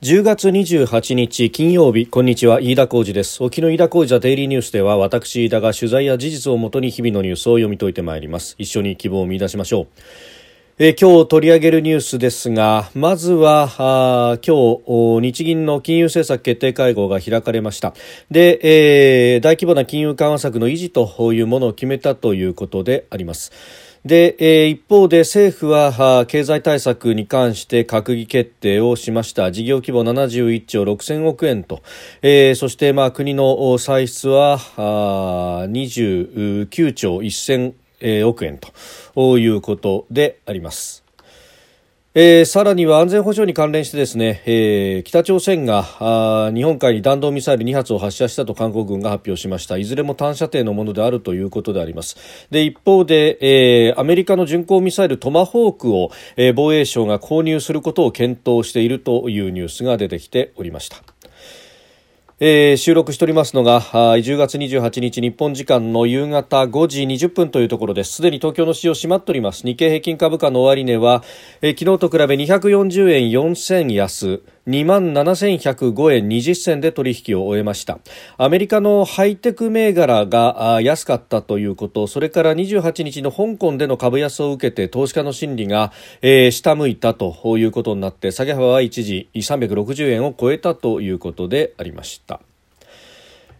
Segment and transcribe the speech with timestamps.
[0.00, 3.42] 10月28日金曜日こんにちは飯田浩二です。
[3.42, 8.54] 沖の飯田浩二ザデイリーニュースでは私飯田が取材や事実をもとに日々のニュースを読み解いてまいります。
[8.58, 9.86] 一緒に希望を見出しましょう。
[10.78, 17.92] え今日取り上げるニュースですがまずはあ今日日銀の金融政策決定会合が開かれました。
[18.30, 18.60] で、
[19.34, 23.50] えー、大規模な金融緩和策の維持というものを決めたということであります。
[24.04, 29.50] で、えー、一方で政府は経済対策に関して閣議決定をしました。
[29.52, 31.82] 事業規模71兆6000億円と、
[32.22, 34.58] えー、そして、まあ、国の歳出は
[35.68, 38.68] 29兆1000億円と。
[39.38, 41.07] いうことであります。
[42.20, 49.76] えー、さらには安全保障に関連してですね、えー、北朝鮮があ日本海に弾道ミサイル2発を発射したと韓国軍が発表しました。
[49.76, 52.16] いずれも短射程のものであるということであります。
[52.50, 61.17] で一方で、えー、アメリカの巡航ミサイルトマホークを、えー、防衛省が購入することを検討しているというニュースが出てきておりました。
[62.40, 68.12] えー、収録しておりますのが10月28日日本時間の夕方5時20分というところです。
[68.12, 69.66] すでに東京の市場閉まっております。
[69.66, 71.24] 日経平均株価の終値は、
[71.62, 74.40] えー、昨日と比べ240円4000安。
[74.68, 77.98] 2万7105円20銭で取引を終えました。
[78.36, 92.40] アメリカのハイテク銘柄が安かったということそれから28日の香港での株安を受けて投資家の心理が、えー、下向いたということになって下げ幅は一時360円を超えたということでありました。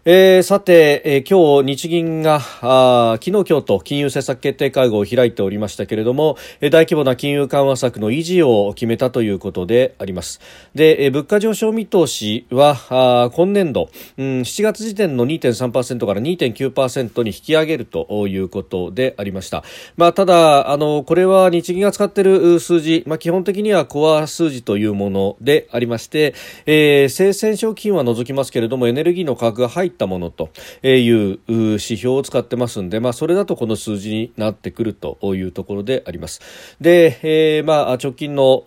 [0.04, 10.40] えー、さて、えー、今日日銀があ昨日今日と金融政策決定会合を開いておりましたけれども、えー、大規模な金融緩和策の維持を決めたということであります。
[10.74, 19.62] で、えー、物価上昇見通しはあ今年度、うん、7月時点の2.3%から2.9%に引き上げるということでありました、
[19.96, 30.50] まあ、ただあのこれは日銀が使っている数字、まあ、基本的にはコア数字というものでありまして、えー、生鮮食品は除きますけれどもエネルギーの価格が入ってったものと
[30.82, 36.40] いう指標を使ってますんで、まあ、それだとこの数字になってくるというところであります。
[36.80, 38.62] で、えー、まあ、直近の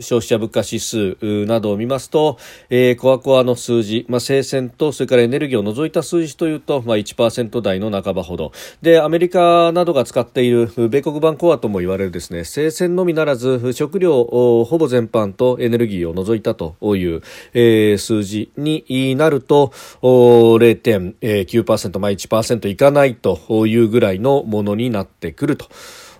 [0.00, 1.16] 消費者物価指数
[1.46, 2.38] などを見ますと、
[2.68, 17.22] えー、コアコアの数字、まあ、生鮮とそれからエネルギーを除いた数字というと、まあ、1%台の半ばほどでアメリカなどが使っている米国版コアとも言われるですね生鮮のみならず食料ほぼ全般とエネルギーを除いたという、
[17.54, 19.65] えー、数字になると
[20.02, 25.66] 0.9%、まあ1%いかないというぐらいのものになってくると。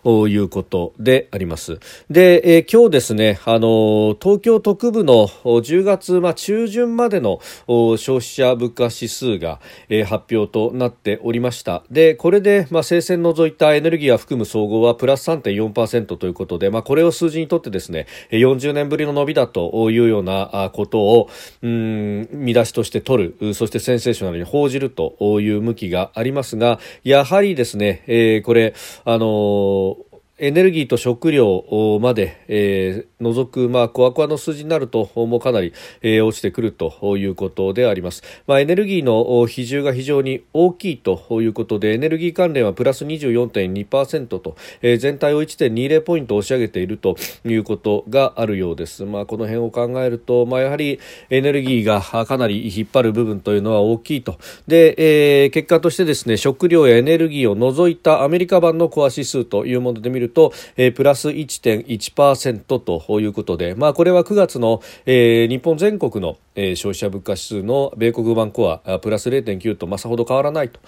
[0.06, 1.80] ということであります。
[2.08, 9.58] で、えー、今日ですね、あの東京特部の10月、まあ、中旬までの消費者物価指数が、
[9.88, 11.82] えー、発表となっておりました。
[11.90, 21.28] で、これで、まあ、生鮮除いたエネルギーを含む総合はプラス3.4%ということで、まあ、これを数字にとってですね、40年ぶりの伸びだというようなことを、
[21.62, 28.72] うん、見出しとして取る、そしてセンセーショナルに報じるという向きがありますが、やはりですね、えー、これ、
[29.04, 29.95] あの
[30.38, 31.64] エネルギーと食料
[32.02, 38.22] まで、えー、除く、まあ、コアコアの数字になると、もうかなり、えー、落ちてくるということであります。
[38.46, 47.16] まあ、エネルギーの比重が非常に大きいということで、エネルギー関連はプラス24.2%と、えー、全体を1.20ポイント押し上げていると
[47.46, 49.06] いうことがあるようです。
[49.06, 54.36] まあ、この辺を考えると、まあ、やはりエネルギーがかなり引っ張る部分というのは大きいと。
[54.66, 70.80] で、えー、結果としてですね、食料やエネルギーを除いたアメリカ版のコア指数というもので見るると、えー、プラス1.1%ということで、まあ、これは9月の、えー、日本全国の、えー、消費者物価指数の米国版コアプラス0.9と、まあ、さほど変わらないと。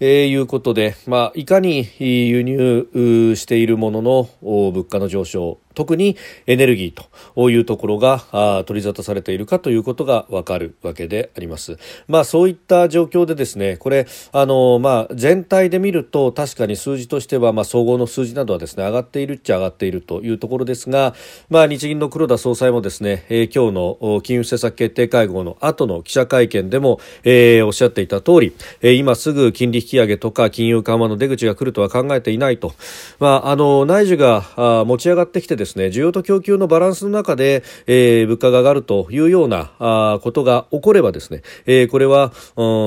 [0.00, 7.04] えー、いうことで、まあ、いかに輸入しているものの物価の上昇特にエネルギー
[7.34, 11.78] というところが取り沙汰されているかということがわかるわけであります。
[12.08, 21.14] まあそういった状況でですね、これ、あの、まあ全体で見ると確かに数字としては、まあ総合の数字などはですね、上がっているっちゃ上がっているというところですが、
[21.48, 32.74] まあ日銀の黒田総裁もですね、えー、今日の金融政策決定会合の後の記者会見でも、えー、おっしゃっていた通り、えー、今すぐ金利引き上げとか金融緩和の出口が来るとは考えていないと、
[33.18, 42.32] まああの、内需が持ち上がってきてですね、需要と供給のバランスの中で、えー、物価が上がるというようなあことが起こればですね、えー、これは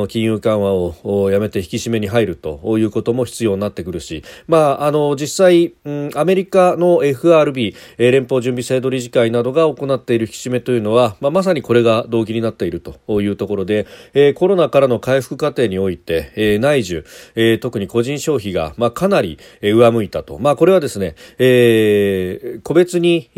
[0.08, 5.74] 金融緩和をやめて引き締めに入るということも必要になってくるし、まあ、あの実際、
[6.16, 23.30] アメリカの FRB、連邦準備制度理事会などが行っている引き締めというのは、まあ、まさにこれが動機になっているというところで、えー、コロナからの回復過程において、えー、内需、えー、特に個人消費が、まあ、かなり、上向いたと、まあ、これはですね、えー、個別に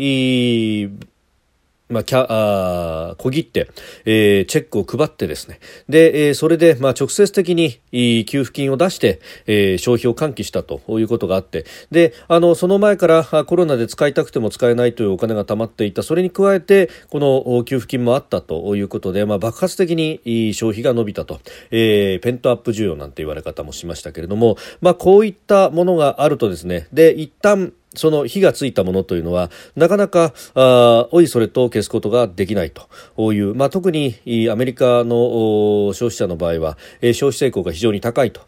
[1.88, 3.68] まあ、キャあ小切って、
[4.04, 5.60] えー、チェックを配ってですね。
[5.88, 7.80] で、えー、それで、まあ、直接的に
[8.24, 11.64] 給付金を出して、えー、消費を喚起したということがあって。
[11.92, 16.02] であのその前からコロナで使いたくても使えないというお金が貯まっていた。
[16.02, 21.40] それに加えてこの給付金もあったということで、まあ、爆発的に消費が伸びたと、
[21.70, 26.88] えー、ペントアップ需要なんて言われ方もしましたけれども、まあ、こういったものがあるとですね。
[26.92, 32.88] で一旦その火がついたものというのはなかなかあおいそれと消すことができないと。
[33.32, 34.16] いう、まあ、特に
[34.50, 38.40] アメリカの消費者の場合は、消費成功が非常に高いと。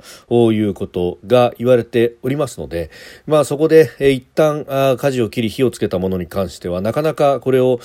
[0.52, 2.90] いうことが言われておりますので、
[3.26, 7.80] まあ、そこで、え一旦あ舵を切り火をつけたものに関してはなかなかこれを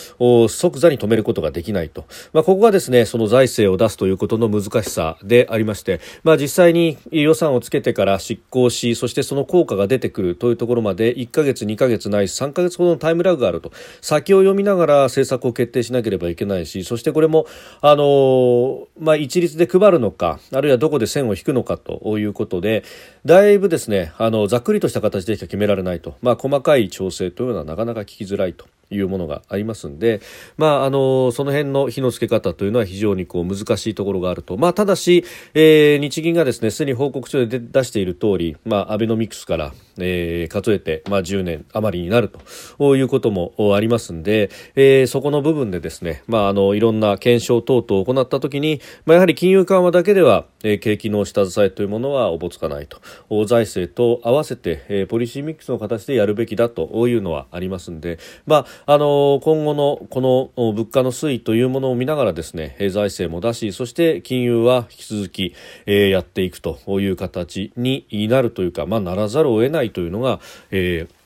[0.47, 13.71] 即座に止めることができないと、まあ、ここがですねその財政を出すということの難しさでありまして、まあ、実際に予算をつけてから執行しそしてその効果が出てくるというところまで1ヶ月、月2ヶ月ないし3ヶ月ほどのタイムラグがあると
[14.01, 17.45] 先を読みながら政策を決定しなければいけないしそしてこれも、
[17.81, 22.83] あのまあ、一律で配るのかあるいはどこで線を引くのかということで
[23.25, 28.65] だいぶですねあのざっくりとした形でしか決められないと、まあ、細かい調整というのはなかなか聞きづらいと。
[28.89, 30.21] いうものがありますんで、
[30.57, 42.29] まあ、あのその辺の火のつけ方というのは非常にこう難しいところがあると、まあ、ただし、えー、日銀がですねすでに報告書で出している通り、まあ、アベノミクスから、えー、数えて、まあ、10年余りになる
[42.77, 52.97] ということもありますんで、えー、そこの部分でですね、まあ、あのいろんな検証等々を行ったときに、まあ、やはり金融緩和だけでは、えー、景気の下支えというものはおぼつかないと。
[53.45, 60.21] 財政と合わせて、えー、ポリシーミックスの形でやるべきだというのはありますんで、まあ、あの今後のこ
[60.55, 70.39] の物価の推移というものを見ながらですね財政も出しそして金融は引き続き、えー、やっていくという形になるというか、まあ、ならざるを得ないというのが、
[70.71, 71.16] えー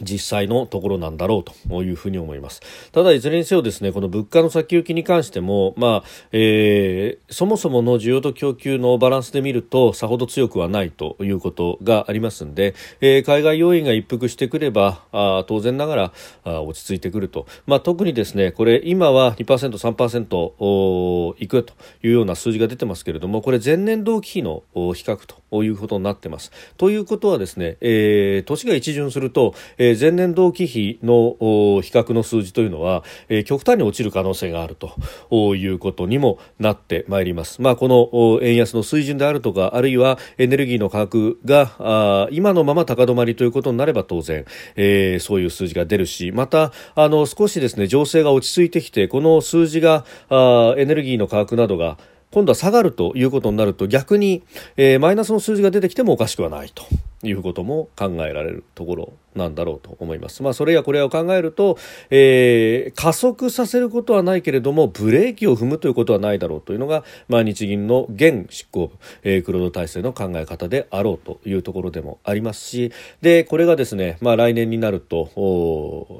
[0.00, 2.60] 実際のところなんだろうというふうに思います。
[2.92, 16.12] ただいずれにせよですね、この物価の先行きに関しても、まあ、えー、そもそもの需要と供給のバランスで見るとさほど強くはないということがありますんで、えー、海外要因が一服してくれば、あ当然ながら
[16.44, 17.46] あ落ち着いてくると。
[17.66, 25.18] まあ、特にですね、これ今は2%、3%いくというような数字が出てますけれども、これ前年同期比の比較
[25.50, 26.50] ということになってます。
[26.78, 31.36] ということはですね、えー、年が一巡すると、えー、前年同期比の
[31.82, 37.60] 比較の数字というのは、えー、極端に落ちる可能性があるということにもなってまいります。
[37.60, 44.44] まあ、この円安の水準であるとか、あるいはエネルギーの価格があ今のまま高止まりということになれば当然、
[44.76, 51.98] えー、そういう数字が出るし、またあの少しですね情勢が落ち着いてきて、この数字があエネルギーの価格などが
[52.32, 54.42] 今度は下がるということになると逆に、
[54.76, 56.82] えー、マイナスの数字が出てきてもおかしくはないと
[57.22, 60.42] いうことも考えられるところなんだろうと思います。
[60.42, 61.78] まあ、それやこれを考えると、
[62.10, 75.30] えー、加速させることはないけれども、ブレーキを踏むということはないだろうというのが、まあ、日銀の現執行部、えー、黒田体制の考え方であろうというところでもありますし、で、これがですね、まあ、来年になると、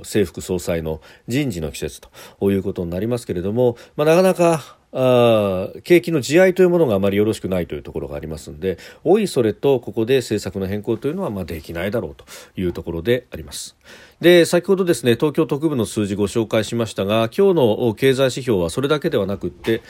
[0.03, 12.25] 政府総裁の人事の季節ということになりますけれども、まあ、なかなかあ景気の地合いというものがあまりよろしくないというところがありますのでおいそれとここで政策の変更というのはまあできないだろうと
[12.57, 13.77] いうところであります。
[14.21, 19.83] で先ほどですね東京特部の数字ご紹介しましたが今日の経済指標はそれだけではなくって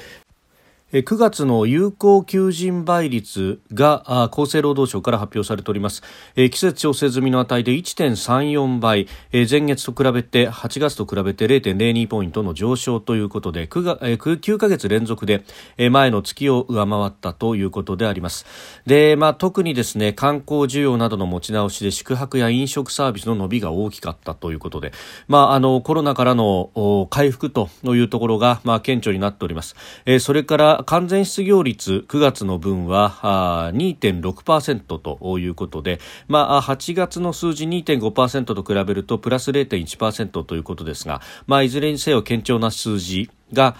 [0.92, 6.02] 9月の有効求人倍率が厚生労働省から発表されております。
[6.37, 9.08] 季節調整済みの値で1.34倍。
[9.32, 15.44] 前月と比べて8月と比べて0.02ポイントの上昇ということで 9, が9ヶ月連続で
[15.90, 18.44] 前の月を上回ったということであります。
[18.84, 24.92] で、まあ、特にですね観光需要などの持ち直しで宿泊や飲食サービスの伸びが大きかったということで、
[25.26, 29.75] まあ、あのコロナからの回復というところが、まあ、顕著になっております。
[30.20, 43.31] それから完全失業率9月の分は2.6%ということで、まあ、8月の数字2.5%と比べるとプラス0.1%ということですが、まあ、いずれにせよ堅調な数字。
[43.52, 43.76] が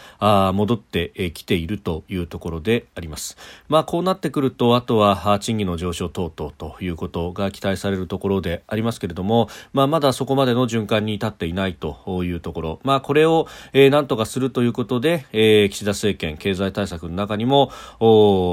[0.53, 3.37] 戻ってきているというところであります。
[3.69, 15.27] まあ、こうなってくると、あとは賃金の上昇等々ということが期待されるところでありますけれども、まあ、まだそこまでの循環に至っていないというところ、まあ、これを、えー、何とかするということで、
[15.71, 17.71] 岸田政権経済対策の中にも、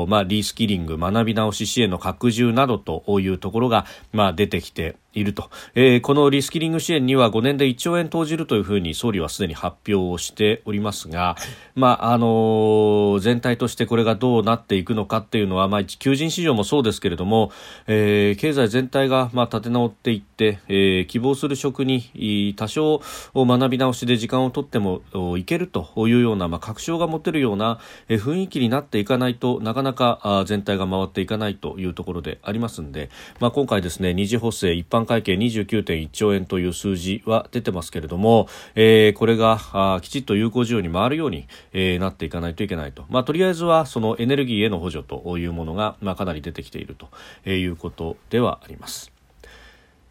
[0.07, 11.35] まあ、リスキリング、学び直し支援の拡充などというところが、まあ、出てきていると、えー、このリスキリング支援には5年で1兆円投じるというふうに総理はすでに発表をしておりますが、
[11.75, 17.51] まああのー、全体としてこれがどうなっていくのかっていうのは、まあ、求人市場もそうですけれども、
[17.87, 23.01] えー、経済全体がまあ立て直っていって、えー、希望する職に多少
[23.33, 25.01] 学び直しで時間を取っても
[25.37, 49.18] いけるというような、まあ、確証が持てるような雰囲気になっていかないとなかなか全体が回っていかないというところでありますので、まあ、今回ですね二次補正一般会計29.1兆円という数字は出てますけれども、えー、これがきちっと有効需要に回るように、えー、なっていかないといけないと、まあ、とりあえずはそのエネルギーへの補助というものが、まあ、かなり出てきているということではあります。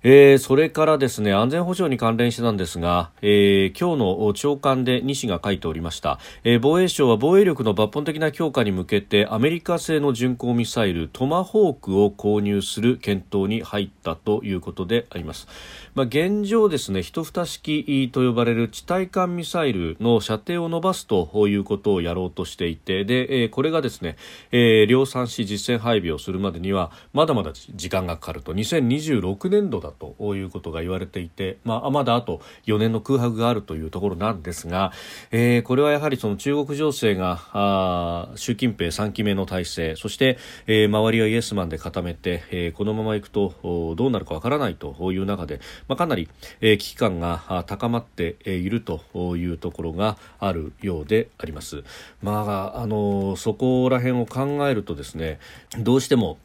[0.04, 15.48] えー、それからですね安全保障に関連してなんですが、えー、今日の朝刊で西が書いておりました、えー、防衛省は防衛力の抜本的な強化に向けてアメリカ製の巡航ミサイルトマホークを購入する検討に入ったということであります、
[15.96, 24.16] まあ、現状ですね一蓋式と呼ばれる地対艦ミサイルの射程を伸ばすということをやろうとしていてで、えー、これがですね、
[24.52, 28.54] えー、量産し実戦配備をするまでにはまだまだ時間がかかると。
[28.54, 34.92] 2026年度だということが言われていて、まあ、まだあと4年の空白があるというところなんですが、
[35.30, 46.28] えー、これはやはりその中国情勢があ習近平3期目の体制そして、えー、周りはイエスマンで固めて、えー、このままいくとどうなるかわからないという中で、まあ、かなり、
[46.60, 51.84] えー、危機感が高まっているというところがあるようであります。
[52.22, 55.38] まあ、あのそこら辺を考えるとですね
[55.78, 56.38] どうしても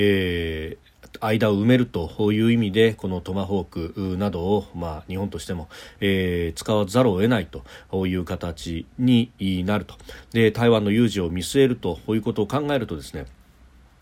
[0.00, 0.87] えー、
[1.20, 5.68] 間を埋めるという意味でこのトマホークなどを、まあ、日本としても、
[6.00, 9.32] えー、使わざるを得ないという形に
[9.64, 9.94] なると。
[10.32, 13.26] で台湾の有事を見据えるということを考えるとですね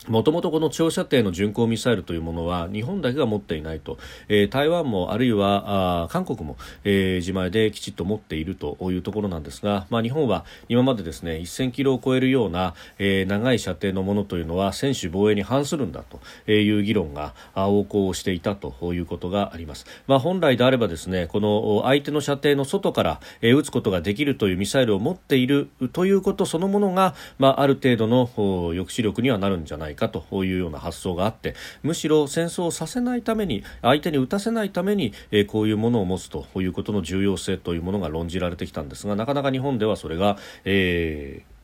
[0.07, 3.97] もともとこの長射程の巡航ミサイルというものは日本だけが持っていないと、
[4.29, 41.56] えー、台湾もあるいはあ韓国も、えー、自前できちっと持っているというところなんですが、まあ、日本は今までですね1000キロを超えるような、えー、長い射程のものというのは専守防衛に反するんだという議論が横行していたということがあります、まあ、本来であればですねこの相手の射程の外から、えー、撃つことができるというミサイルを持っているということそのものが、まあ、ある程度の抑止力にはなるんじゃないかかというような発想があってむしろ戦争をさせないために相手に撃たせないために、え、こういうものを持つということの重要性というものが論じられてきたんですがなかなか日本ではそれが、えー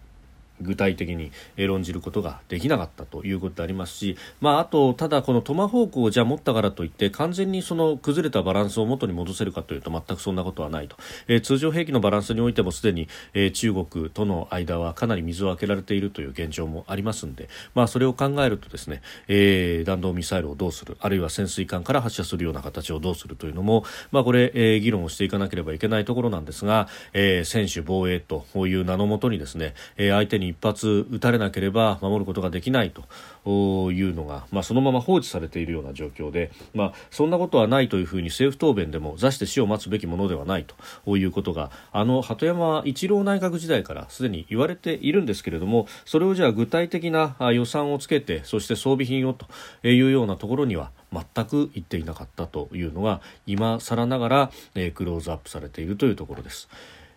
[0.63, 10.95] 具体的に論じることができなかったということでありますし、まあ、あと、ただこのトマホークをじゃあ持ったからといって完全にその崩れたバランスを元に戻せるかというと全くそんなことはないと、
[11.27, 40.65] えー、通常兵器のバランスにおいてもすでに、えー、中国との間はかなり水を開けられているという現状もありますので、まあ、それを考えるとですね、えー、弾道ミサイルをどうするあるいは潜水艦から発射するような形をどうするというのも、まあ、これ、えー、議論をしていかなければいけないところなんですが、えー、専守防衛という名のもとにですね、えー、相手に一発撃たれなければ守ることができないというのが、まあ、そのまま放置されているような状況で、まあ、そんなことはないというふうに政府答弁でも座して死を待つべきものではない
[41.05, 49.47] ということがあの鳩山一郎内閣時代からすでに言われているんですけれどもそれをじゃあ具体的な予算をつけてそして装備品をと
[49.87, 56.69] いうようなところには全く行っていなかったというのが今更ながら、えー、クローズアップされているというところです。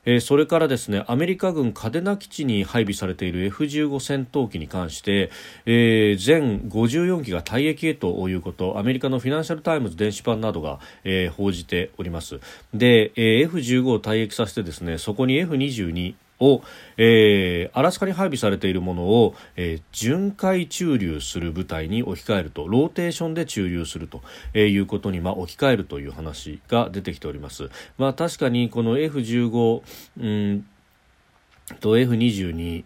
[0.06, 5.30] えー、それからですねアメリカ軍嘉手納基地に配備されている F15 戦闘機に関して、
[5.66, 12.40] えー、全54機が退役へということアメリカのフィナンシャル・タイムズ電子版などが、えー、報じております。
[12.72, 16.62] で、えー、F15 を退役させてですねそこに F22 を、
[16.96, 24.22] えー、アラスカに配備されているものを、えー、巡回駐留する部隊に置き換えるとローテーションで駐留すると、
[24.54, 27.70] え、いうことに、まあ、置き換えるという話が出てきております。
[27.98, 29.82] まあ、確かにこの F15、
[30.20, 30.66] うん
[31.80, 32.84] と F22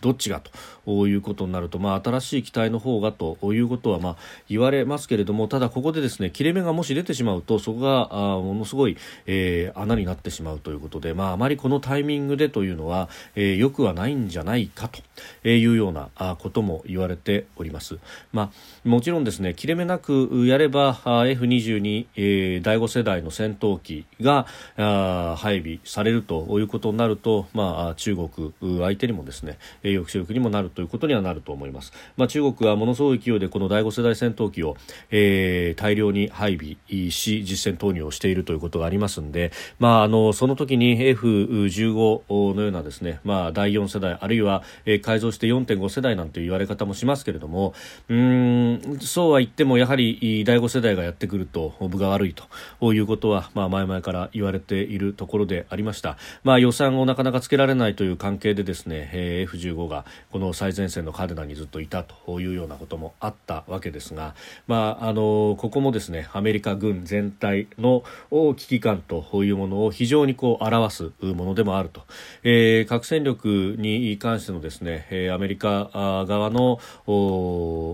[0.00, 0.40] どっちが
[0.86, 4.16] ということになると、まあ、新しい機体の方がということは、まあ、
[4.48, 17.98] 言われますけれどもただここでですね切れ目がもし出てしまうとそこがあものすごい、えー、穴になってしまうということで、まあ、あまりこのタイミングでというのは、えー、よくはないんじゃないかというようなことも言われております。
[18.32, 18.50] ま
[18.84, 31.92] あ、もちろんですね切れ目なくやれば F22、えー、第5世代の戦闘機があ配備されるということになると、まあ、中国相手にもですねえー、抑止力にもなるということにはなると思います。
[32.16, 34.76] まあ、中国はものすごい勢いでこの第5世代戦闘機を、
[35.10, 36.76] えー、大量に配備
[37.10, 47.74] し実戦投入をしているということがありますので、まあ、あのその時に F15 のようなですね、まあ、第4世代あるいは、えー、改造して4.5世代なんて言われ方もしますけれども
[48.08, 52.34] うんそうは言ってもやはり第5世代がやってくると分が悪い
[52.80, 64.34] ということは、まあ、前々から言われているところでありました、まあ、予算をなかなかつけられないという関係でですね、えー、F15 がこの最前線のカデナにずっといたというようなこともあったわけですが、
[64.66, 72.02] まあ、あのここもですねアメリカ軍全体の危機感というものを非常にこう表すものでもあると、
[72.42, 75.90] えー、核戦力に関してのですねアメリカ
[76.26, 76.80] 側の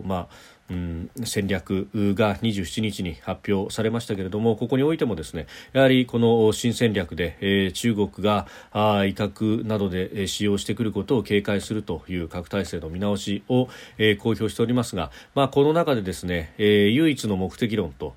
[0.06, 18.14] まあうん、戦略が27日に発表されましたけれどもここにおいてもですねやはりこの新戦略で、えー、中国があ威嚇などで使用してくることを警戒するという核体制の見直しを、えー、公表しておりますが、まあ、この中でですね、えー、唯一の目的論と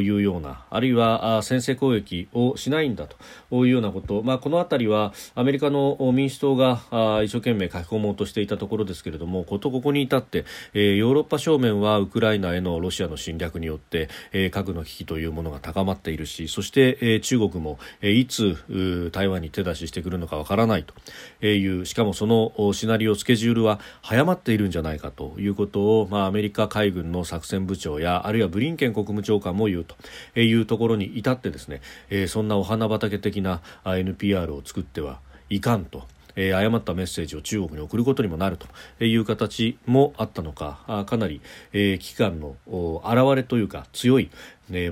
[0.00, 3.06] いうようなあるいは先制攻撃をしないんだ
[3.50, 31.80] というようなこと、まあ、この辺りはアメリカの民主党があ一生懸命書き込もうとしていたところですけれどもことここに至って、えー、ヨーロッパ正面ははウクライナへのロシアの侵略によって、えー、核の危機というものが高まっているしそして、えー、中国も、えー、いつ台湾に手出ししてくるのかわからないというしかもそのシナリオスケジュールは早まっているんじゃないかということを、まあ、アメリカ海軍の作戦部長やあるいはブリンケン国務長官も言うというところに至ってですね、
[32.10, 36.06] えー、そんなお花畑的な NPR を作ってはいかんと。
[36.40, 41.40] えー、誤ったメッセージを中国に送ることにもなるという形もあったのかかなり、
[41.72, 44.30] えー、危機感の表れというか強い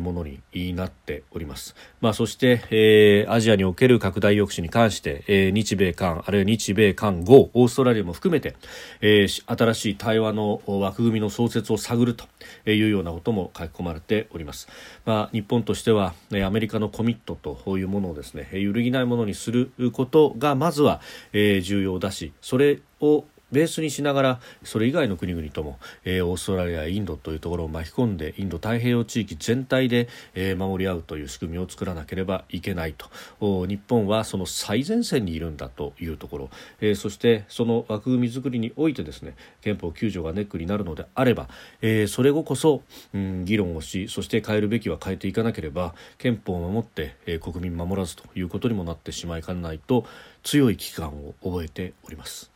[0.00, 1.74] ものになっております。
[2.00, 8.56] まあ、そして、えー、アジアにおける拡大抑止に関して、えー、日米韓、あるいは日米韓5、オーストラリアも含めて、
[9.00, 12.24] えー、新しい対話の枠組みの創設を探ると
[12.70, 14.68] いうようなことも書き込まれております。
[15.04, 16.14] まあ、日本としては、
[16.44, 21.00] アメリカのコミットというものをですね、揺るぎないものにすることがまずは、
[21.32, 36.50] えー、重要だし、それをベースにしながらそれ以外の国々とも、えー、オーストラリアインドというところを巻き込んでインド太平洋地域全体で、えー、守り合うという仕組みを作らなければいけないと日本はその最前線にいるんだというところ、
[36.80, 41.48] えー、そしてその枠組み作りにおいてですね憲法9条がネックになるのであれば、
[41.82, 42.82] えー、それをこそ、
[43.14, 50.06] うん、議論をしそして変えるべきは変えていかなければ憲法を守って、えー、国民守らずということにもなってしまいかねないと
[50.42, 52.55] 強い危機感を覚えております。